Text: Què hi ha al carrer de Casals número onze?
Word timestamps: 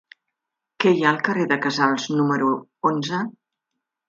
Què 0.83 0.93
hi 0.95 1.03
ha 1.07 1.11
al 1.15 1.19
carrer 1.27 1.45
de 1.51 1.57
Casals 1.67 2.07
número 2.15 2.49
onze? 2.93 3.23